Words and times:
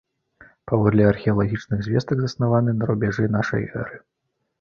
Паводле 0.69 1.03
археалагічных 1.09 1.83
звестак 1.87 2.17
заснаваны 2.23 2.71
на 2.79 2.89
рубяжы 2.91 3.27
нашай 3.37 3.69
эры. 3.83 4.01